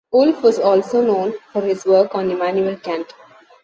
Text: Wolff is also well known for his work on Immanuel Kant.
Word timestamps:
Wolff 0.11 0.43
is 0.45 0.57
also 0.57 1.05
well 1.05 1.13
known 1.29 1.33
for 1.53 1.61
his 1.61 1.85
work 1.85 2.15
on 2.15 2.31
Immanuel 2.31 2.75
Kant. 2.77 3.13